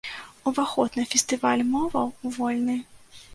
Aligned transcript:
Уваход 0.51 0.97
на 0.99 1.03
фестываль 1.11 1.65
моваў 1.75 2.09
вольны. 2.39 2.79